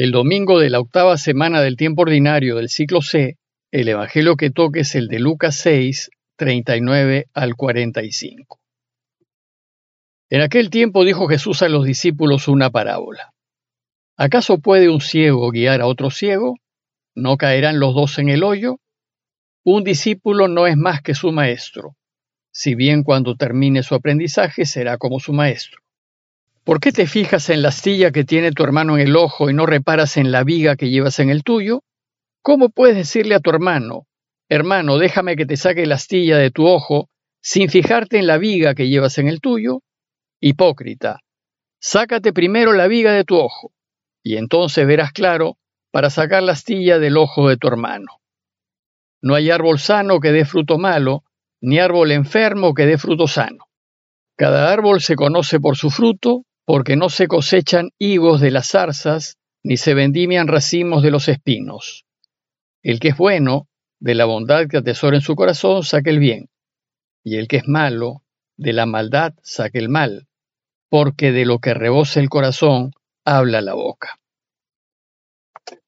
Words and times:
El 0.00 0.12
domingo 0.12 0.60
de 0.60 0.70
la 0.70 0.78
octava 0.78 1.18
semana 1.18 1.60
del 1.60 1.76
tiempo 1.76 2.02
ordinario 2.02 2.54
del 2.54 2.68
ciclo 2.68 3.02
C, 3.02 3.36
el 3.72 3.88
Evangelio 3.88 4.36
que 4.36 4.52
toque 4.52 4.82
es 4.82 4.94
el 4.94 5.08
de 5.08 5.18
Lucas 5.18 5.56
6, 5.56 6.10
39 6.36 7.26
al 7.34 7.56
45. 7.56 8.60
En 10.30 10.40
aquel 10.40 10.70
tiempo 10.70 11.04
dijo 11.04 11.26
Jesús 11.26 11.62
a 11.62 11.68
los 11.68 11.84
discípulos 11.84 12.46
una 12.46 12.70
parábola. 12.70 13.32
¿Acaso 14.16 14.58
puede 14.58 14.88
un 14.88 15.00
ciego 15.00 15.50
guiar 15.50 15.80
a 15.80 15.88
otro 15.88 16.12
ciego? 16.12 16.54
¿No 17.16 17.36
caerán 17.36 17.80
los 17.80 17.92
dos 17.92 18.20
en 18.20 18.28
el 18.28 18.44
hoyo? 18.44 18.76
Un 19.64 19.82
discípulo 19.82 20.46
no 20.46 20.68
es 20.68 20.76
más 20.76 21.02
que 21.02 21.16
su 21.16 21.32
maestro, 21.32 21.96
si 22.52 22.76
bien 22.76 23.02
cuando 23.02 23.34
termine 23.34 23.82
su 23.82 23.96
aprendizaje 23.96 24.64
será 24.64 24.96
como 24.96 25.18
su 25.18 25.32
maestro. 25.32 25.80
¿Por 26.68 26.80
qué 26.80 26.92
te 26.92 27.06
fijas 27.06 27.48
en 27.48 27.62
la 27.62 27.70
astilla 27.70 28.10
que 28.10 28.24
tiene 28.24 28.52
tu 28.52 28.62
hermano 28.62 28.98
en 28.98 29.08
el 29.08 29.16
ojo 29.16 29.48
y 29.48 29.54
no 29.54 29.64
reparas 29.64 30.18
en 30.18 30.30
la 30.30 30.44
viga 30.44 30.76
que 30.76 30.90
llevas 30.90 31.18
en 31.18 31.30
el 31.30 31.42
tuyo? 31.42 31.82
¿Cómo 32.42 32.68
puedes 32.68 32.94
decirle 32.94 33.34
a 33.34 33.40
tu 33.40 33.48
hermano, 33.48 34.06
hermano, 34.50 34.98
déjame 34.98 35.34
que 35.34 35.46
te 35.46 35.56
saque 35.56 35.86
la 35.86 35.94
astilla 35.94 36.36
de 36.36 36.50
tu 36.50 36.66
ojo, 36.66 37.08
sin 37.40 37.70
fijarte 37.70 38.18
en 38.18 38.26
la 38.26 38.36
viga 38.36 38.74
que 38.74 38.90
llevas 38.90 39.16
en 39.16 39.28
el 39.28 39.40
tuyo? 39.40 39.80
Hipócrita, 40.42 41.20
sácate 41.80 42.34
primero 42.34 42.74
la 42.74 42.86
viga 42.86 43.12
de 43.12 43.24
tu 43.24 43.36
ojo, 43.36 43.72
y 44.22 44.36
entonces 44.36 44.86
verás 44.86 45.12
claro 45.12 45.56
para 45.90 46.10
sacar 46.10 46.42
la 46.42 46.52
astilla 46.52 46.98
del 46.98 47.16
ojo 47.16 47.48
de 47.48 47.56
tu 47.56 47.66
hermano. 47.66 48.20
No 49.22 49.34
hay 49.34 49.50
árbol 49.50 49.78
sano 49.78 50.20
que 50.20 50.32
dé 50.32 50.44
fruto 50.44 50.76
malo, 50.76 51.24
ni 51.62 51.78
árbol 51.78 52.12
enfermo 52.12 52.74
que 52.74 52.84
dé 52.84 52.98
fruto 52.98 53.26
sano. 53.26 53.64
Cada 54.36 54.70
árbol 54.70 55.00
se 55.00 55.16
conoce 55.16 55.60
por 55.60 55.74
su 55.74 55.88
fruto, 55.88 56.44
porque 56.68 56.96
no 56.96 57.08
se 57.08 57.28
cosechan 57.28 57.92
higos 57.98 58.42
de 58.42 58.50
las 58.50 58.68
zarzas, 58.68 59.38
ni 59.64 59.78
se 59.78 59.94
vendimian 59.94 60.48
racimos 60.48 61.02
de 61.02 61.10
los 61.10 61.26
espinos. 61.28 62.04
El 62.82 63.00
que 63.00 63.08
es 63.08 63.16
bueno, 63.16 63.68
de 64.00 64.14
la 64.14 64.26
bondad 64.26 64.68
que 64.68 64.76
atesora 64.76 65.16
en 65.16 65.22
su 65.22 65.34
corazón, 65.34 65.82
saque 65.82 66.10
el 66.10 66.18
bien, 66.18 66.50
y 67.24 67.38
el 67.38 67.48
que 67.48 67.56
es 67.56 67.66
malo, 67.66 68.22
de 68.58 68.74
la 68.74 68.84
maldad 68.84 69.32
saque 69.42 69.78
el 69.78 69.88
mal, 69.88 70.28
porque 70.90 71.32
de 71.32 71.46
lo 71.46 71.58
que 71.58 71.72
rebosa 71.72 72.20
el 72.20 72.28
corazón, 72.28 72.92
habla 73.24 73.62
la 73.62 73.72
boca. 73.72 74.18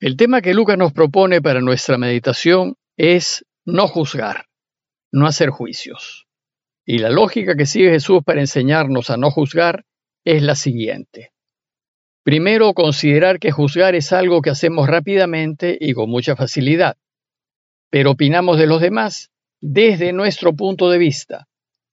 El 0.01 0.17
tema 0.17 0.41
que 0.41 0.55
Lucas 0.55 0.79
nos 0.79 0.95
propone 0.95 1.43
para 1.43 1.61
nuestra 1.61 1.99
meditación 1.99 2.77
es 2.97 3.45
no 3.67 3.87
juzgar, 3.87 4.47
no 5.13 5.27
hacer 5.27 5.51
juicios. 5.51 6.27
Y 6.87 7.01
la 7.01 7.11
lógica 7.11 7.55
que 7.55 7.67
sigue 7.67 7.91
Jesús 7.91 8.23
para 8.25 8.41
enseñarnos 8.41 9.11
a 9.11 9.19
no 9.19 9.31
juzgar 9.31 9.85
es 10.25 10.43
la 10.43 10.55
siguiente. 10.55 11.33
Primero, 12.23 12.75
considerar 12.75 13.39
que 13.39 13.51
juzgar 13.51 13.95
es 13.95 14.13
algo 14.13 14.43
que 14.43 14.51
hacemos 14.51 14.89
rápidamente 14.89 15.77
y 15.81 15.95
con 15.95 16.11
mucha 16.11 16.37
facilidad, 16.37 16.97
pero 17.91 18.13
opinamos 18.13 18.59
de 18.59 18.67
los 18.67 18.81
demás 18.81 19.31
desde 19.61 20.13
nuestro 20.13 20.55
punto 20.55 20.91
de 20.91 20.99
vista, 20.99 21.49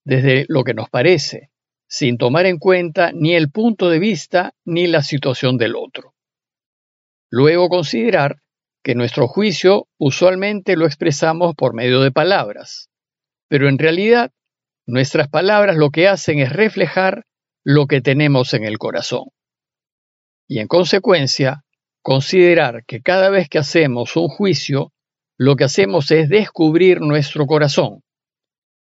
desde 0.06 0.46
lo 0.48 0.64
que 0.64 0.74
nos 0.74 0.90
parece, 0.90 1.50
sin 1.88 2.18
tomar 2.18 2.46
en 2.46 2.60
cuenta 2.60 3.12
ni 3.14 3.36
el 3.36 3.50
punto 3.52 3.90
de 3.90 4.00
vista 4.00 4.54
ni 4.66 4.88
la 4.88 5.02
situación 5.02 5.58
del 5.58 5.76
otro. 5.76 6.14
Luego, 7.30 7.70
considerar 7.70 8.42
que 8.84 8.96
nuestro 8.96 9.28
juicio 9.28 9.88
usualmente 9.98 10.78
lo 10.78 10.86
expresamos 10.86 11.56
por 11.56 11.74
medio 11.74 12.02
de 12.02 12.12
palabras, 12.12 12.90
pero 13.50 13.68
en 13.68 13.78
realidad 13.78 14.32
nuestras 14.86 15.28
palabras 15.28 15.76
lo 15.76 15.90
que 15.90 16.08
hacen 16.08 16.40
es 16.40 16.54
reflejar 16.54 17.26
lo 17.70 17.86
que 17.86 18.00
tenemos 18.00 18.54
en 18.54 18.64
el 18.64 18.78
corazón. 18.78 19.26
Y 20.48 20.60
en 20.60 20.70
consecuencia, 20.70 21.66
considerar 22.02 22.86
que 22.86 23.02
cada 23.02 23.30
vez 23.30 23.50
que 23.50 23.58
hacemos 23.58 24.16
un 24.16 24.30
juicio, 24.30 24.94
lo 25.38 25.58
que 25.58 25.66
hacemos 25.66 26.10
es 26.12 26.30
descubrir 26.30 27.02
nuestro 27.02 27.46
corazón, 27.46 28.04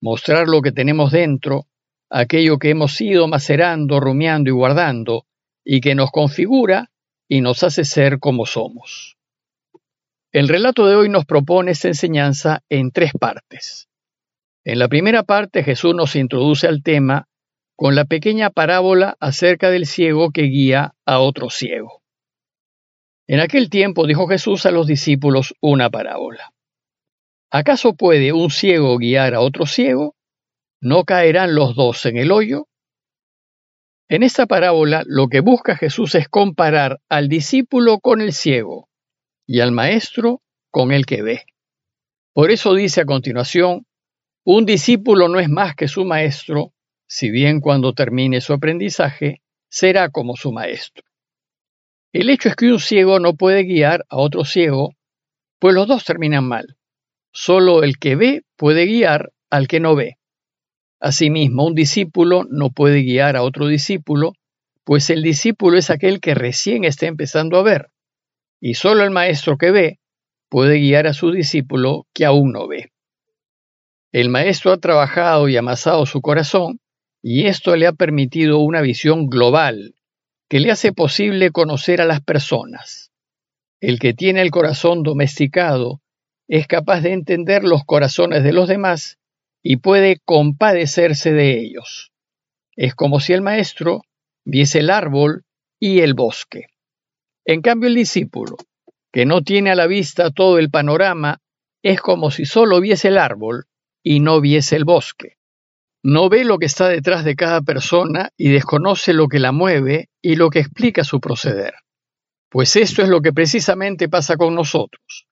mostrar 0.00 0.48
lo 0.48 0.60
que 0.60 0.72
tenemos 0.72 1.12
dentro, 1.12 1.68
aquello 2.10 2.58
que 2.58 2.70
hemos 2.70 3.00
ido 3.00 3.28
macerando, 3.28 4.00
rumiando 4.00 4.50
y 4.50 4.54
guardando, 4.54 5.24
y 5.64 5.80
que 5.80 5.94
nos 5.94 6.10
configura 6.10 6.90
y 7.28 7.42
nos 7.42 7.62
hace 7.62 7.84
ser 7.84 8.18
como 8.18 8.44
somos. 8.44 9.16
El 10.32 10.48
relato 10.48 10.88
de 10.88 10.96
hoy 10.96 11.08
nos 11.08 11.26
propone 11.26 11.70
esta 11.70 11.86
enseñanza 11.86 12.64
en 12.68 12.90
tres 12.90 13.12
partes. 13.12 13.88
En 14.64 14.80
la 14.80 14.88
primera 14.88 15.22
parte 15.22 15.62
Jesús 15.62 15.94
nos 15.94 16.16
introduce 16.16 16.66
al 16.66 16.82
tema 16.82 17.28
con 17.76 17.94
la 17.94 18.04
pequeña 18.04 18.50
parábola 18.50 19.16
acerca 19.20 19.70
del 19.70 19.86
ciego 19.86 20.30
que 20.30 20.42
guía 20.42 20.94
a 21.04 21.18
otro 21.18 21.50
ciego. 21.50 22.02
En 23.26 23.40
aquel 23.40 23.70
tiempo 23.70 24.06
dijo 24.06 24.28
Jesús 24.28 24.66
a 24.66 24.70
los 24.70 24.86
discípulos 24.86 25.54
una 25.60 25.90
parábola. 25.90 26.52
¿Acaso 27.50 27.94
puede 27.94 28.32
un 28.32 28.50
ciego 28.50 28.98
guiar 28.98 29.34
a 29.34 29.40
otro 29.40 29.66
ciego? 29.66 30.14
¿No 30.80 31.04
caerán 31.04 31.54
los 31.54 31.74
dos 31.74 32.04
en 32.04 32.18
el 32.18 32.30
hoyo? 32.30 32.68
En 34.08 34.22
esta 34.22 34.46
parábola 34.46 35.02
lo 35.06 35.28
que 35.28 35.40
busca 35.40 35.76
Jesús 35.76 36.14
es 36.14 36.28
comparar 36.28 37.00
al 37.08 37.28
discípulo 37.28 38.00
con 38.00 38.20
el 38.20 38.32
ciego 38.32 38.88
y 39.46 39.60
al 39.60 39.72
maestro 39.72 40.42
con 40.70 40.92
el 40.92 41.06
que 41.06 41.22
ve. 41.22 41.44
Por 42.34 42.50
eso 42.50 42.74
dice 42.74 43.00
a 43.00 43.06
continuación, 43.06 43.86
un 44.44 44.66
discípulo 44.66 45.28
no 45.28 45.40
es 45.40 45.48
más 45.48 45.74
que 45.74 45.88
su 45.88 46.04
maestro, 46.04 46.73
si 47.06 47.30
bien 47.30 47.60
cuando 47.60 47.92
termine 47.92 48.40
su 48.40 48.52
aprendizaje 48.52 49.42
será 49.68 50.10
como 50.10 50.36
su 50.36 50.52
maestro. 50.52 51.04
El 52.12 52.30
hecho 52.30 52.48
es 52.48 52.56
que 52.56 52.70
un 52.70 52.78
ciego 52.78 53.18
no 53.18 53.34
puede 53.34 53.64
guiar 53.64 54.04
a 54.08 54.18
otro 54.18 54.44
ciego, 54.44 54.94
pues 55.58 55.74
los 55.74 55.88
dos 55.88 56.04
terminan 56.04 56.46
mal. 56.46 56.76
Solo 57.32 57.82
el 57.82 57.98
que 57.98 58.14
ve 58.14 58.42
puede 58.56 58.86
guiar 58.86 59.32
al 59.50 59.66
que 59.66 59.80
no 59.80 59.96
ve. 59.96 60.16
Asimismo, 61.00 61.66
un 61.66 61.74
discípulo 61.74 62.44
no 62.48 62.70
puede 62.70 63.02
guiar 63.02 63.36
a 63.36 63.42
otro 63.42 63.66
discípulo, 63.66 64.32
pues 64.84 65.10
el 65.10 65.22
discípulo 65.22 65.76
es 65.76 65.90
aquel 65.90 66.20
que 66.20 66.34
recién 66.34 66.84
está 66.84 67.06
empezando 67.06 67.58
a 67.58 67.62
ver, 67.62 67.90
y 68.60 68.74
solo 68.74 69.02
el 69.02 69.10
maestro 69.10 69.58
que 69.58 69.70
ve 69.70 69.98
puede 70.48 70.78
guiar 70.78 71.06
a 71.06 71.14
su 71.14 71.32
discípulo 71.32 72.06
que 72.14 72.24
aún 72.24 72.52
no 72.52 72.68
ve. 72.68 72.92
El 74.12 74.28
maestro 74.28 74.70
ha 74.70 74.78
trabajado 74.78 75.48
y 75.48 75.56
amasado 75.56 76.06
su 76.06 76.20
corazón 76.20 76.78
y 77.26 77.46
esto 77.46 77.74
le 77.74 77.86
ha 77.86 77.92
permitido 77.94 78.58
una 78.58 78.82
visión 78.82 79.28
global 79.28 79.94
que 80.46 80.60
le 80.60 80.70
hace 80.70 80.92
posible 80.92 81.52
conocer 81.52 82.02
a 82.02 82.04
las 82.04 82.20
personas. 82.20 83.12
El 83.80 83.98
que 83.98 84.12
tiene 84.12 84.42
el 84.42 84.50
corazón 84.50 85.02
domesticado 85.02 86.02
es 86.48 86.66
capaz 86.66 87.00
de 87.00 87.14
entender 87.14 87.64
los 87.64 87.82
corazones 87.86 88.44
de 88.44 88.52
los 88.52 88.68
demás 88.68 89.16
y 89.62 89.78
puede 89.78 90.18
compadecerse 90.26 91.32
de 91.32 91.58
ellos. 91.60 92.12
Es 92.76 92.94
como 92.94 93.20
si 93.20 93.32
el 93.32 93.40
maestro 93.40 94.02
viese 94.44 94.80
el 94.80 94.90
árbol 94.90 95.46
y 95.80 96.00
el 96.00 96.12
bosque. 96.12 96.66
En 97.46 97.62
cambio, 97.62 97.88
el 97.88 97.94
discípulo, 97.94 98.56
que 99.10 99.24
no 99.24 99.40
tiene 99.40 99.70
a 99.70 99.76
la 99.76 99.86
vista 99.86 100.30
todo 100.30 100.58
el 100.58 100.68
panorama, 100.68 101.40
es 101.82 102.02
como 102.02 102.30
si 102.30 102.44
solo 102.44 102.82
viese 102.82 103.08
el 103.08 103.16
árbol 103.16 103.64
y 104.02 104.20
no 104.20 104.42
viese 104.42 104.76
el 104.76 104.84
bosque. 104.84 105.38
No 106.06 106.28
ve 106.28 106.44
lo 106.44 106.58
que 106.58 106.66
está 106.66 106.90
detrás 106.90 107.24
de 107.24 107.34
cada 107.34 107.62
persona 107.62 108.28
y 108.36 108.50
desconoce 108.50 109.14
lo 109.14 109.26
que 109.26 109.38
la 109.38 109.52
mueve 109.52 110.10
y 110.20 110.36
lo 110.36 110.50
que 110.50 110.58
explica 110.58 111.02
su 111.02 111.18
proceder. 111.18 111.72
Pues 112.50 112.76
esto 112.76 113.00
es 113.00 113.08
lo 113.08 113.22
que 113.22 113.32
precisamente 113.32 114.10
pasa 114.10 114.36
con 114.36 114.54
nosotros. 114.54 115.26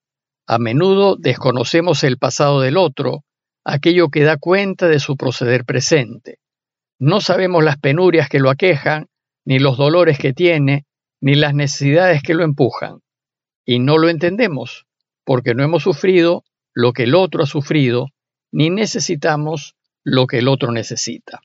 A 0.46 0.58
menudo 0.58 1.16
desconocemos 1.16 2.04
el 2.04 2.16
pasado 2.16 2.62
del 2.62 2.78
otro, 2.78 3.22
aquello 3.66 4.08
que 4.08 4.22
da 4.22 4.38
cuenta 4.38 4.88
de 4.88 4.98
su 4.98 5.18
proceder 5.18 5.66
presente. 5.66 6.38
No 6.98 7.20
sabemos 7.20 7.62
las 7.62 7.76
penurias 7.76 8.30
que 8.30 8.40
lo 8.40 8.48
aquejan, 8.48 9.08
ni 9.44 9.58
los 9.58 9.76
dolores 9.76 10.18
que 10.18 10.32
tiene, 10.32 10.86
ni 11.20 11.34
las 11.34 11.52
necesidades 11.52 12.22
que 12.22 12.32
lo 12.32 12.44
empujan. 12.44 13.00
Y 13.66 13.78
no 13.78 13.98
lo 13.98 14.08
entendemos, 14.08 14.86
porque 15.24 15.54
no 15.54 15.62
hemos 15.62 15.82
sufrido 15.82 16.44
lo 16.72 16.94
que 16.94 17.02
el 17.02 17.14
otro 17.14 17.42
ha 17.42 17.46
sufrido, 17.46 18.08
ni 18.50 18.70
necesitamos 18.70 19.76
lo 20.04 20.26
que 20.26 20.38
el 20.38 20.48
otro 20.48 20.72
necesita. 20.72 21.40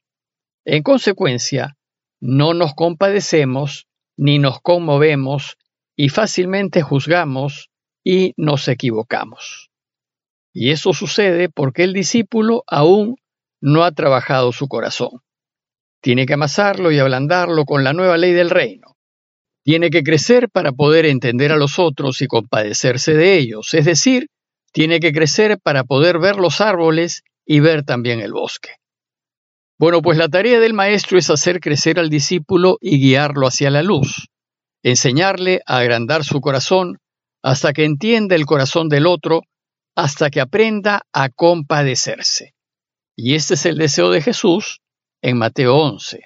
En 0.66 0.84
consecuencia, 0.84 1.78
no 2.20 2.54
nos 2.54 2.74
compadecemos 2.74 3.88
ni 4.18 4.40
nos 4.40 4.60
conmovemos 4.60 5.58
y 5.96 6.10
fácilmente 6.10 6.82
juzgamos 6.82 7.70
y 8.04 8.34
nos 8.38 8.68
equivocamos. 8.68 9.70
Y 10.54 10.72
eso 10.72 10.94
sucede 10.94 11.50
porque 11.50 11.84
el 11.84 11.94
discípulo 11.94 12.64
aún 12.68 13.18
no 13.62 13.84
ha 13.84 13.92
trabajado 13.92 14.52
su 14.52 14.68
corazón. 14.68 15.22
Tiene 16.02 16.26
que 16.26 16.34
amasarlo 16.34 16.92
y 16.92 17.00
ablandarlo 17.00 17.66
con 17.66 17.84
la 17.84 17.94
nueva 17.94 18.18
ley 18.18 18.34
del 18.34 18.50
reino. 18.50 18.98
Tiene 19.64 19.90
que 19.90 20.04
crecer 20.04 20.50
para 20.50 20.72
poder 20.72 21.06
entender 21.06 21.52
a 21.52 21.58
los 21.58 21.80
otros 21.80 22.22
y 22.22 22.28
compadecerse 22.28 23.14
de 23.14 23.38
ellos, 23.38 23.74
es 23.74 23.86
decir, 23.86 24.30
tiene 24.72 25.00
que 25.00 25.12
crecer 25.12 25.60
para 25.62 25.84
poder 25.84 26.20
ver 26.20 26.38
los 26.38 26.62
árboles 26.62 27.24
y 27.48 27.62
ver 27.62 27.84
también 27.84 28.20
el 28.20 28.34
bosque. 28.34 28.72
Bueno, 29.80 30.02
pues 30.02 30.18
la 30.18 30.28
tarea 30.28 30.60
del 30.60 30.74
maestro 30.74 31.18
es 31.18 31.30
hacer 31.30 31.60
crecer 31.62 31.98
al 31.98 32.10
discípulo 32.10 32.78
y 32.82 33.00
guiarlo 33.00 33.48
hacia 33.48 33.72
la 33.72 33.82
luz. 33.82 34.28
enseñarle 34.84 35.62
a 35.66 35.80
agrandar 35.80 36.24
su 36.24 36.40
corazón 36.40 37.00
hasta 37.44 37.74
que 37.74 37.84
entienda 37.84 38.36
el 38.36 38.46
corazón 38.46 38.90
del 38.90 39.06
otro, 39.06 39.42
hasta 39.96 40.30
que 40.30 40.40
aprenda 40.40 41.02
a 41.12 41.30
compadecerse. 41.30 42.54
Y 43.16 43.36
este 43.36 43.56
es 43.56 43.66
el 43.66 43.78
deseo 43.78 44.12
de 44.12 44.22
Jesús 44.22 44.80
en 45.22 45.38
Mateo 45.38 45.76
11. 45.76 46.22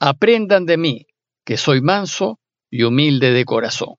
Aprendan 0.00 0.66
de 0.66 0.76
mí, 0.76 1.06
que 1.46 1.56
soy 1.56 1.80
manso 1.80 2.40
y 2.70 2.82
humilde 2.82 3.30
de 3.30 3.44
corazón. 3.44 3.94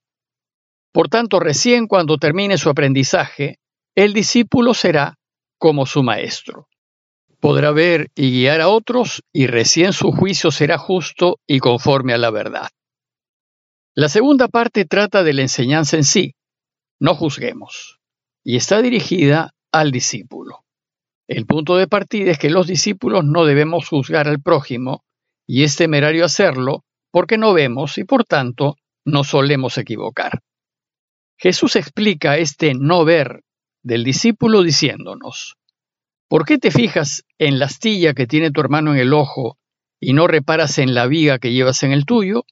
Por 0.92 1.08
tanto, 1.08 1.40
recién 1.40 1.88
cuando 1.88 2.18
termine 2.18 2.58
su 2.58 2.70
aprendizaje, 2.70 3.60
el 3.96 4.14
discípulo 4.14 4.74
será 4.74 5.18
como 5.58 5.86
su 5.86 6.04
maestro. 6.04 6.68
Podrá 7.40 7.72
ver 7.72 8.10
y 8.16 8.32
guiar 8.32 8.62
a 8.62 8.70
otros 8.70 9.24
y 9.32 9.48
recién 9.48 9.94
su 9.94 10.12
juicio 10.12 10.52
será 10.52 10.78
justo 10.78 11.40
y 11.46 11.60
conforme 11.60 12.14
a 12.14 12.18
la 12.18 12.32
verdad. 12.32 12.70
La 13.94 14.10
segunda 14.10 14.48
parte 14.48 14.86
trata 14.86 15.24
de 15.24 15.34
la 15.34 15.42
enseñanza 15.42 15.96
en 15.96 16.04
sí, 16.04 16.36
no 17.00 17.16
juzguemos, 17.16 18.00
y 18.44 18.58
está 18.58 18.82
dirigida 18.82 19.52
al 19.72 19.92
discípulo. 19.92 20.66
El 21.28 21.46
punto 21.46 21.76
de 21.78 21.88
partida 21.88 22.32
es 22.32 22.38
que 22.38 22.50
los 22.50 22.68
discípulos 22.68 23.24
no 23.24 23.46
debemos 23.46 23.88
juzgar 23.88 24.28
al 24.28 24.42
prójimo, 24.42 25.04
y 25.48 25.64
es 25.64 25.76
temerario 25.76 26.26
hacerlo 26.26 26.84
porque 27.12 27.38
no 27.38 27.54
vemos 27.54 27.98
y 27.98 28.04
por 28.04 28.26
tanto 28.26 28.76
no 29.06 29.24
solemos 29.24 29.78
equivocar. 29.78 30.42
Jesús 31.38 31.76
explica 31.76 32.38
este 32.38 32.74
no 32.74 33.06
ver 33.06 33.44
del 33.86 34.04
discípulo 34.04 34.64
diciéndonos, 34.64 35.58
¿por 36.28 36.44
qué 36.44 36.58
te 36.58 36.72
fijas 36.72 37.24
en 37.38 37.60
la 37.60 37.66
astilla 37.66 38.16
que 38.16 38.26
tiene 38.26 38.50
tu 38.50 38.60
hermano 38.60 38.94
en 38.94 39.00
el 39.00 39.14
ojo 39.14 39.60
y 40.00 40.14
no 40.14 40.26
reparas 40.26 40.80
en 40.80 40.96
la 40.96 41.06
viga 41.06 41.38
que 41.38 41.54
llevas 41.54 41.84
en 41.84 41.92
el 41.92 42.06
tuyo? 42.06 42.46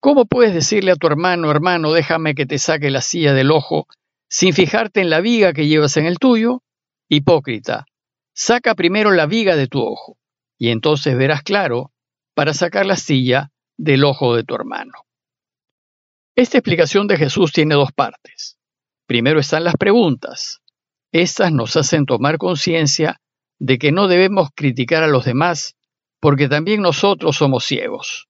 ¿Cómo 0.00 0.26
puedes 0.26 0.52
decirle 0.52 0.92
a 0.92 0.96
tu 0.96 1.06
hermano, 1.06 1.50
hermano, 1.50 1.92
déjame 1.92 2.34
que 2.34 2.44
te 2.44 2.58
saque 2.58 2.90
la 2.90 3.00
silla 3.00 3.32
del 3.32 3.52
ojo, 3.52 3.86
sin 4.28 4.52
fijarte 4.52 5.00
en 5.00 5.08
la 5.08 5.22
viga 5.22 5.54
que 5.54 5.66
llevas 5.66 5.96
en 5.96 6.04
el 6.04 6.18
tuyo? 6.18 6.62
Hipócrita, 7.08 7.86
saca 8.34 8.74
primero 8.74 9.12
la 9.12 9.24
viga 9.24 9.56
de 9.56 9.68
tu 9.68 9.80
ojo, 9.80 10.18
y 10.58 10.68
entonces 10.68 11.16
verás 11.16 11.42
claro 11.42 11.90
para 12.34 12.52
sacar 12.52 12.84
la 12.84 12.96
silla 12.96 13.50
del 13.78 14.04
ojo 14.04 14.36
de 14.36 14.44
tu 14.44 14.54
hermano. 14.54 14.92
Esta 16.34 16.58
explicación 16.58 17.06
de 17.06 17.16
Jesús 17.16 17.50
tiene 17.50 17.76
dos 17.76 17.92
partes. 17.92 18.58
Primero 19.06 19.40
están 19.40 19.64
las 19.64 19.76
preguntas. 19.76 20.60
Estas 21.12 21.52
nos 21.52 21.76
hacen 21.76 22.06
tomar 22.06 22.38
conciencia 22.38 23.20
de 23.58 23.78
que 23.78 23.92
no 23.92 24.08
debemos 24.08 24.50
criticar 24.54 25.02
a 25.02 25.08
los 25.08 25.24
demás 25.24 25.76
porque 26.20 26.48
también 26.48 26.82
nosotros 26.82 27.36
somos 27.36 27.64
ciegos. 27.64 28.28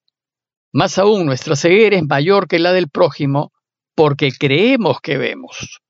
Más 0.72 0.98
aún, 0.98 1.26
nuestra 1.26 1.56
ceguera 1.56 1.96
es 1.96 2.04
mayor 2.04 2.48
que 2.48 2.58
la 2.58 2.72
del 2.72 2.88
prójimo 2.88 3.52
porque 3.94 4.30
creemos 4.32 5.00
que 5.00 5.16
vemos. 5.16 5.80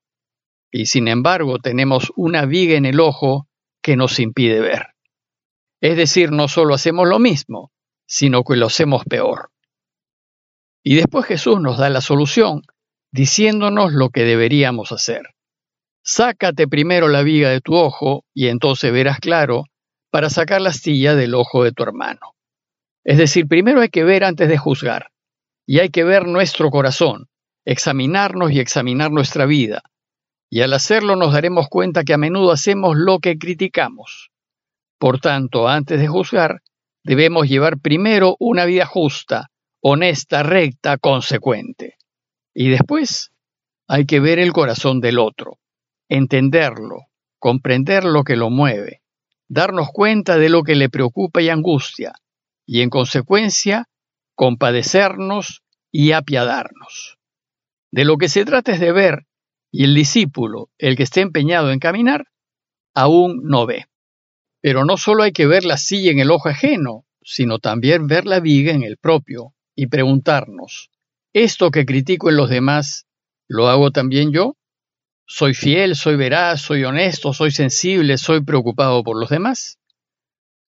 Y 0.71 0.85
sin 0.85 1.07
embargo 1.07 1.59
tenemos 1.59 2.11
una 2.15 2.45
viga 2.45 2.75
en 2.77 2.85
el 2.85 2.99
ojo 2.99 3.47
que 3.81 3.97
nos 3.97 4.19
impide 4.19 4.59
ver. 4.59 4.87
Es 5.81 5.97
decir, 5.97 6.31
no 6.31 6.47
solo 6.47 6.73
hacemos 6.73 7.07
lo 7.07 7.19
mismo, 7.19 7.71
sino 8.05 8.43
que 8.43 8.55
lo 8.55 8.67
hacemos 8.67 9.03
peor. 9.05 9.51
Y 10.83 10.95
después 10.95 11.25
Jesús 11.25 11.59
nos 11.59 11.77
da 11.77 11.89
la 11.89 12.01
solución, 12.01 12.61
diciéndonos 13.11 13.91
lo 13.91 14.09
que 14.09 14.23
deberíamos 14.23 14.91
hacer. 14.91 15.23
Sácate 16.09 16.69
primero 16.69 17.09
la 17.09 17.21
viga 17.21 17.49
de 17.49 17.59
tu 17.59 17.75
ojo 17.75 18.23
y 18.33 18.47
entonces 18.47 18.93
verás 18.93 19.19
claro 19.19 19.65
para 20.09 20.29
sacar 20.29 20.61
la 20.61 20.69
astilla 20.69 21.15
del 21.15 21.35
ojo 21.35 21.65
de 21.65 21.73
tu 21.73 21.83
hermano. 21.83 22.33
Es 23.03 23.17
decir, 23.17 23.45
primero 23.45 23.81
hay 23.81 23.89
que 23.89 24.05
ver 24.05 24.23
antes 24.23 24.47
de 24.47 24.57
juzgar, 24.57 25.11
y 25.67 25.79
hay 25.79 25.89
que 25.89 26.05
ver 26.05 26.25
nuestro 26.25 26.69
corazón, 26.69 27.27
examinarnos 27.65 28.53
y 28.53 28.61
examinar 28.61 29.11
nuestra 29.11 29.45
vida, 29.45 29.81
y 30.49 30.61
al 30.61 30.71
hacerlo 30.71 31.17
nos 31.17 31.33
daremos 31.33 31.67
cuenta 31.67 32.05
que 32.05 32.13
a 32.13 32.17
menudo 32.17 32.53
hacemos 32.53 32.95
lo 32.95 33.19
que 33.19 33.37
criticamos. 33.37 34.31
Por 34.97 35.19
tanto, 35.19 35.67
antes 35.67 35.99
de 35.99 36.07
juzgar, 36.07 36.61
debemos 37.03 37.49
llevar 37.49 37.79
primero 37.79 38.37
una 38.39 38.63
vida 38.63 38.85
justa, 38.85 39.49
honesta, 39.81 40.41
recta, 40.41 40.97
consecuente. 40.97 41.97
Y 42.53 42.69
después 42.69 43.33
hay 43.89 44.05
que 44.05 44.21
ver 44.21 44.39
el 44.39 44.53
corazón 44.53 45.01
del 45.01 45.19
otro, 45.19 45.59
entenderlo, 46.09 47.07
comprender 47.39 48.03
lo 48.03 48.23
que 48.23 48.35
lo 48.35 48.49
mueve, 48.49 49.01
darnos 49.47 49.89
cuenta 49.91 50.37
de 50.37 50.49
lo 50.49 50.63
que 50.63 50.75
le 50.75 50.89
preocupa 50.89 51.41
y 51.41 51.49
angustia, 51.49 52.13
y 52.65 52.81
en 52.81 52.89
consecuencia 52.89 53.87
compadecernos 54.35 55.63
y 55.91 56.11
apiadarnos. 56.11 57.17
De 57.91 58.05
lo 58.05 58.17
que 58.17 58.29
se 58.29 58.45
trata 58.45 58.73
es 58.73 58.79
de 58.79 58.91
ver, 58.91 59.25
y 59.71 59.83
el 59.83 59.95
discípulo, 59.95 60.69
el 60.77 60.95
que 60.95 61.03
esté 61.03 61.21
empeñado 61.21 61.71
en 61.71 61.79
caminar, 61.79 62.27
aún 62.93 63.41
no 63.43 63.65
ve. 63.65 63.85
Pero 64.61 64.85
no 64.85 64.97
solo 64.97 65.23
hay 65.23 65.31
que 65.31 65.47
ver 65.47 65.65
la 65.65 65.77
silla 65.77 66.11
en 66.11 66.19
el 66.19 66.31
ojo 66.31 66.49
ajeno, 66.49 67.05
sino 67.23 67.59
también 67.59 68.07
ver 68.07 68.25
la 68.25 68.39
viga 68.39 68.73
en 68.73 68.83
el 68.83 68.97
propio 68.97 69.53
y 69.75 69.87
preguntarnos, 69.87 70.89
¿esto 71.33 71.71
que 71.71 71.85
critico 71.85 72.29
en 72.29 72.37
los 72.37 72.49
demás, 72.49 73.05
lo 73.47 73.67
hago 73.67 73.91
también 73.91 74.31
yo? 74.31 74.55
¿Soy 75.29 75.53
fiel, 75.53 75.97
soy 75.97 76.15
veraz, 76.15 76.61
soy 76.61 76.85
honesto, 76.85 77.33
soy 77.33 77.51
sensible, 77.51 78.17
soy 78.17 78.45
preocupado 78.45 79.03
por 79.03 79.19
los 79.19 79.29
demás? 79.29 79.77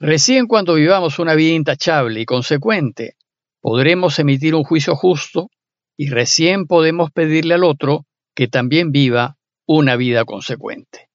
Recién 0.01 0.47
cuando 0.47 0.73
vivamos 0.73 1.17
una 1.17 1.33
vida 1.33 1.53
intachable 1.53 2.19
y 2.19 2.25
consecuente, 2.25 3.15
podremos 3.61 4.19
emitir 4.19 4.55
un 4.55 4.65
juicio 4.65 4.97
justo 4.97 5.49
y 5.97 6.09
recién 6.09 6.67
podemos 6.67 7.09
pedirle 7.09 7.53
al 7.53 7.63
otro 7.63 8.05
que 8.35 8.49
también 8.49 8.91
viva 8.91 9.37
una 9.65 9.95
vida 9.95 10.25
consecuente. 10.25 11.09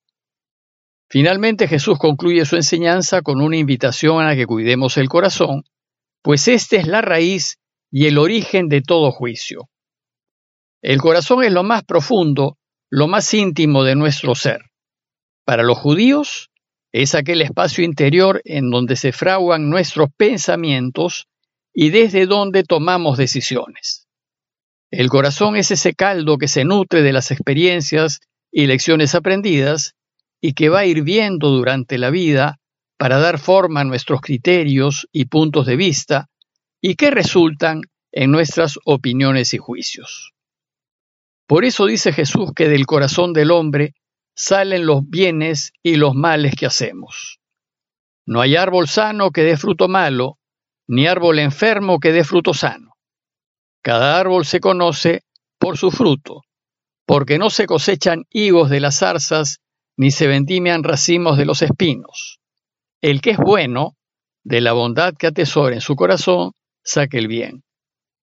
Finalmente 1.11 1.69
Jesús 1.69 1.99
concluye 1.99 2.47
su 2.47 2.57
enseñanza 2.57 3.21
con 3.21 3.43
una 3.43 3.59
invitación 3.59 4.27
a 4.27 4.35
que 4.35 4.47
cuidemos 4.47 4.97
el 4.97 5.11
corazón, 5.11 5.65
pues 6.23 6.49
esta 6.49 6.77
es 6.77 6.87
la 6.87 7.03
raíz 7.03 7.59
y 7.91 8.07
el 8.07 8.17
origen 8.17 8.69
de 8.69 8.81
todo 8.81 9.13
juicio. 9.13 9.69
El 10.81 11.03
corazón 11.03 11.45
es 11.45 11.53
lo 11.53 11.63
más 11.63 11.85
profundo, 11.85 12.57
lo 12.97 13.09
más 13.09 13.35
íntimo 13.35 13.83
de 13.83 13.97
nuestro 13.97 14.37
ser. 14.37 14.71
Para 15.45 15.65
los 15.65 15.79
judíos, 15.79 16.53
es 16.93 17.17
aquel 17.17 17.43
espacio 17.43 17.83
interior 17.83 18.41
en 18.45 18.71
donde 18.71 18.95
se 18.95 19.11
fraguan 19.11 19.69
nuestros 19.69 20.11
pensamientos 20.17 21.27
y 21.73 21.91
desde 21.91 22.27
donde 22.27 22.63
tomamos 22.63 23.19
decisiones. 23.19 24.07
El 24.93 25.09
corazón 25.09 25.57
es 25.57 25.73
ese 25.73 25.95
caldo 25.95 26.39
que 26.39 26.47
se 26.47 26.65
nutre 26.65 27.03
de 27.03 27.13
las 27.13 27.33
experiencias 27.33 28.21
y 28.53 28.69
lecciones 28.69 29.17
aprendidas 29.17 29.97
y 30.41 30.53
que 30.53 30.69
va 30.69 30.87
hirviendo 30.87 31.51
durante 31.51 31.99
la 31.99 32.11
vida 32.11 32.61
para 32.97 33.19
dar 33.19 33.41
forma 33.41 33.81
a 33.81 33.85
nuestros 33.85 34.21
criterios 34.21 35.09
y 35.11 35.25
puntos 35.25 35.67
de 35.67 35.75
vista 35.75 36.29
y 36.81 36.95
que 36.95 37.11
resultan 37.11 37.81
en 38.13 38.31
nuestras 38.31 38.79
opiniones 38.85 39.53
y 39.53 39.59
juicios. 39.59 40.34
Por 41.47 41.65
eso 41.65 41.87
dice 41.87 42.13
Jesús 42.13 42.53
que 42.55 42.69
del 42.69 42.87
corazón 42.87 43.33
del 43.33 43.51
hombre 43.51 43.95
salen 44.35 44.87
los 44.87 45.09
bienes 45.09 45.73
y 45.83 45.97
los 45.97 46.15
males 46.15 46.55
que 46.57 46.67
hacemos. 46.67 47.39
No 48.27 48.41
hay 48.41 48.57
árbol 48.57 48.89
sano 48.89 49.31
que 49.31 49.43
dé 49.43 49.57
fruto 49.57 49.87
malo, 49.87 50.39
ni 50.89 51.07
árbol 51.07 51.39
enfermo 51.39 52.01
que 52.01 52.13
dé 52.13 52.25
fruto 52.25 52.55
sano. 52.55 52.95
Cada 53.83 54.19
árbol 54.19 54.47
se 54.47 54.61
conoce 54.61 55.25
por 55.59 55.77
su 55.77 55.91
fruto, 55.91 56.43
porque 57.07 57.39
no 57.39 57.51
se 57.51 57.67
cosechan 57.67 58.25
higos 58.31 58.71
de 58.71 58.81
las 58.81 58.99
zarzas, 58.99 59.59
ni 59.97 60.11
se 60.11 60.27
vendimian 60.27 60.83
racimos 60.83 61.37
de 61.37 61.45
los 61.45 61.61
espinos. 61.61 62.41
El 63.03 63.21
que 63.21 63.31
es 63.33 63.39
bueno, 63.39 63.97
de 64.43 64.63
la 64.63 64.73
bondad 64.73 65.15
que 65.15 65.27
atesora 65.27 65.75
en 65.75 65.83
su 65.83 65.95
corazón, 65.95 66.53
saque 66.83 67.19
el 67.19 67.29
bien. 67.29 67.63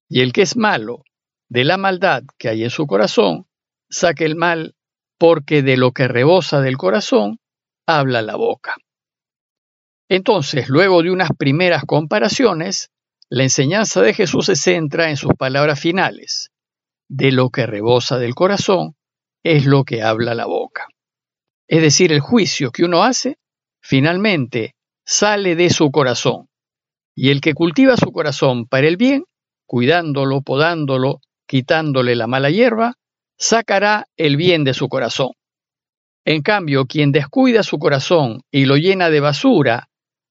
Y 0.09 0.19
el 0.21 0.33
que 0.33 0.41
es 0.41 0.57
malo, 0.57 1.03
de 1.49 1.63
la 1.63 1.77
maldad 1.77 2.23
que 2.37 2.49
hay 2.49 2.63
en 2.63 2.69
su 2.69 2.87
corazón, 2.87 3.47
saque 3.89 4.25
el 4.25 4.35
mal 4.35 4.75
porque 5.17 5.61
de 5.61 5.77
lo 5.77 5.91
que 5.91 6.07
rebosa 6.07 6.61
del 6.61 6.77
corazón 6.77 7.39
habla 7.87 8.21
la 8.21 8.35
boca. 8.35 8.75
Entonces, 10.09 10.69
luego 10.69 11.01
de 11.01 11.11
unas 11.11 11.29
primeras 11.37 11.83
comparaciones, 11.85 12.91
la 13.29 13.43
enseñanza 13.43 14.01
de 14.01 14.13
Jesús 14.13 14.45
se 14.45 14.55
centra 14.55 15.09
en 15.09 15.17
sus 15.17 15.33
palabras 15.33 15.79
finales. 15.79 16.51
De 17.07 17.31
lo 17.31 17.49
que 17.49 17.65
rebosa 17.65 18.17
del 18.17 18.35
corazón 18.35 18.95
es 19.43 19.65
lo 19.65 19.83
que 19.83 20.01
habla 20.01 20.35
la 20.35 20.45
boca. 20.45 20.87
Es 21.67 21.81
decir, 21.81 22.11
el 22.11 22.19
juicio 22.19 22.71
que 22.71 22.83
uno 22.83 23.03
hace, 23.03 23.37
finalmente, 23.81 24.75
sale 25.05 25.55
de 25.55 25.69
su 25.69 25.91
corazón. 25.91 26.49
Y 27.15 27.29
el 27.29 27.41
que 27.41 27.53
cultiva 27.53 27.97
su 27.97 28.11
corazón 28.11 28.67
para 28.67 28.87
el 28.87 28.97
bien, 28.97 29.25
cuidándolo, 29.65 30.41
podándolo, 30.41 31.21
quitándole 31.47 32.15
la 32.15 32.27
mala 32.27 32.49
hierba, 32.49 32.95
sacará 33.37 34.07
el 34.17 34.37
bien 34.37 34.63
de 34.63 34.73
su 34.73 34.87
corazón. 34.87 35.31
En 36.25 36.41
cambio, 36.41 36.85
quien 36.85 37.11
descuida 37.11 37.61
su 37.63 37.77
corazón 37.77 38.41
y 38.51 38.65
lo 38.65 38.77
llena 38.77 39.09
de 39.09 39.19
basura, 39.19 39.89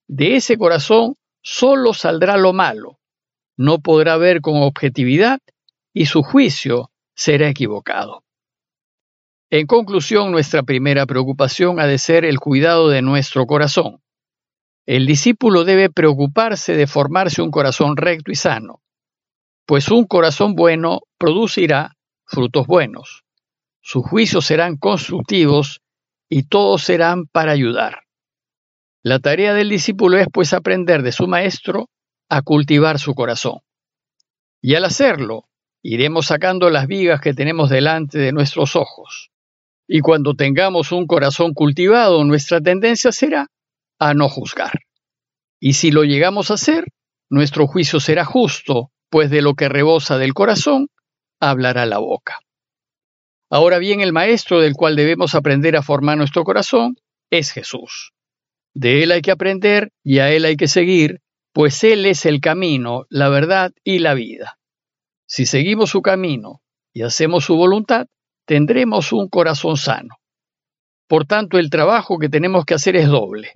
de 0.09 0.37
ese 0.37 0.59
corazón 0.59 1.15
solo 1.43 1.95
saldrá 1.95 2.37
lo 2.37 2.53
malo. 2.53 2.99
No 3.57 3.79
podrá 3.79 4.17
ver 4.17 4.41
con 4.41 4.63
objetividad 4.63 5.39
y 5.93 6.07
su 6.07 6.23
juicio 6.23 6.91
será 7.15 7.49
equivocado. 7.49 8.25
En 9.51 9.67
conclusión, 9.67 10.33
nuestra 10.33 10.65
primera 10.65 11.07
preocupación 11.07 11.79
ha 11.79 11.87
de 11.87 11.99
ser 11.99 12.25
el 12.25 12.41
cuidado 12.41 12.89
de 12.89 13.03
nuestro 13.03 13.47
corazón. 13.47 14.01
El 14.87 15.07
discípulo 15.07 15.65
debe 15.65 15.91
preocuparse 15.91 16.75
de 16.75 16.89
formarse 16.89 17.41
un 17.41 17.53
corazón 17.53 17.97
recto 17.97 18.33
y 18.33 18.35
sano, 18.35 18.81
pues 19.67 19.89
un 19.89 20.05
corazón 20.05 20.55
bueno 20.55 21.01
producirá 21.19 21.97
frutos 22.27 22.67
buenos. 22.67 23.25
Sus 23.81 24.05
juicios 24.05 24.47
serán 24.47 24.77
constructivos 24.77 25.81
y 26.29 26.45
todos 26.45 26.83
serán 26.83 27.27
para 27.27 27.53
ayudar. 27.53 28.01
La 29.03 29.19
tarea 29.19 29.53
del 29.53 29.69
discípulo 29.69 30.17
es 30.19 30.29
pues 30.33 30.53
aprender 30.53 31.03
de 31.03 31.13
su 31.13 31.27
maestro 31.27 31.91
a 32.29 32.43
cultivar 32.43 32.99
su 32.99 33.15
corazón. 33.15 33.59
Y 34.63 34.75
al 34.75 34.87
hacerlo, 34.87 35.45
iremos 35.83 36.27
sacando 36.27 36.71
las 36.71 36.87
vigas 36.87 37.21
que 37.21 37.35
tenemos 37.35 37.69
delante 37.69 38.19
de 38.19 38.33
nuestros 38.33 38.77
ojos. 38.77 39.31
Y 39.87 40.01
cuando 40.01 40.35
tengamos 40.35 40.91
un 40.93 41.07
corazón 41.07 41.53
cultivado, 41.53 42.25
nuestra 42.25 42.63
tendencia 42.63 43.13
será 43.13 43.49
a 43.99 44.15
no 44.15 44.31
juzgar. 44.31 44.73
Y 45.61 45.75
si 45.75 45.91
lo 45.91 46.05
llegamos 46.05 46.51
a 46.51 46.55
hacer, 46.55 46.87
nuestro 47.29 47.67
juicio 47.67 48.01
será 48.01 48.25
justo, 48.25 48.91
pues 49.15 49.31
de 49.31 49.43
lo 49.43 49.55
que 49.55 49.69
rebosa 49.69 50.19
del 50.19 50.35
corazón, 50.35 50.89
hablará 51.39 51.87
la 51.87 51.99
boca. 51.99 52.41
Ahora 53.49 53.79
bien, 53.79 54.01
el 54.01 54.13
maestro 54.13 54.61
del 54.61 54.75
cual 54.75 54.97
debemos 54.97 55.37
aprender 55.37 55.77
a 55.77 55.83
formar 55.83 56.19
nuestro 56.19 56.43
corazón 56.43 56.97
es 57.31 57.53
Jesús. 57.53 58.11
De 58.75 59.05
él 59.05 59.13
hay 59.13 59.23
que 59.23 59.31
aprender 59.31 59.93
y 60.03 60.19
a 60.19 60.33
él 60.33 60.45
hay 60.45 60.57
que 60.57 60.67
seguir, 60.67 61.21
pues 61.53 61.85
él 61.85 62.07
es 62.07 62.27
el 62.27 62.41
camino, 62.41 63.07
la 63.09 63.29
verdad 63.29 63.71
y 63.85 64.01
la 64.01 64.15
vida. 64.15 64.59
Si 65.29 65.47
seguimos 65.47 65.91
su 65.91 66.03
camino 66.03 66.61
y 66.93 67.03
hacemos 67.03 67.45
su 67.45 67.55
voluntad, 67.55 68.09
tendremos 68.47 69.13
un 69.13 69.29
corazón 69.29 69.77
sano. 69.77 70.17
Por 71.07 71.25
tanto, 71.25 71.61
el 71.61 71.71
trabajo 71.71 72.19
que 72.19 72.29
tenemos 72.29 72.65
que 72.65 72.75
hacer 72.75 72.97
es 72.97 73.07
doble. 73.07 73.53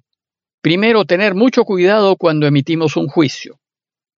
Primero, 0.61 1.05
tener 1.05 1.35
mucho 1.35 1.65
cuidado 1.65 2.15
cuando 2.15 2.47
emitimos 2.47 2.97
un 2.97 3.09
juicio. 3.09 3.59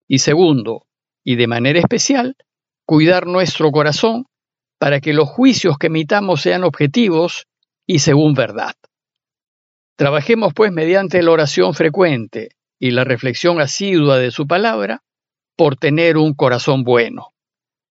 Y 0.06 0.18
segundo, 0.18 0.84
y 1.30 1.36
de 1.36 1.46
manera 1.46 1.78
especial, 1.78 2.34
cuidar 2.84 3.28
nuestro 3.28 3.70
corazón 3.70 4.26
para 4.80 4.98
que 4.98 5.12
los 5.12 5.28
juicios 5.28 5.78
que 5.78 5.86
emitamos 5.86 6.42
sean 6.42 6.64
objetivos 6.64 7.46
y 7.86 8.00
según 8.00 8.34
verdad. 8.34 8.74
Trabajemos 9.94 10.52
pues 10.54 10.72
mediante 10.72 11.22
la 11.22 11.30
oración 11.30 11.72
frecuente 11.74 12.56
y 12.80 12.90
la 12.90 13.04
reflexión 13.04 13.60
asidua 13.60 14.18
de 14.18 14.32
su 14.32 14.48
palabra 14.48 15.04
por 15.56 15.76
tener 15.76 16.16
un 16.16 16.34
corazón 16.34 16.82
bueno, 16.82 17.28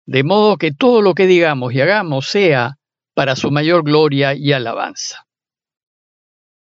de 0.07 0.25
modo 0.25 0.57
que 0.57 0.73
todo 0.73 1.03
lo 1.03 1.13
que 1.13 1.27
digamos 1.27 1.75
y 1.75 1.83
hagamos 1.83 2.29
sea 2.29 2.79
para 3.13 3.37
su 3.37 3.51
mayor 3.51 3.85
gloria 3.85 4.33
y 4.33 4.55
alabanza. 4.55 5.27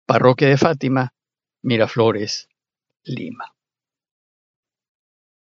Parroquia 0.07 0.49
de 0.49 0.57
Fátima, 0.57 1.13
Miraflores, 1.61 2.49
Lima. 3.05 3.53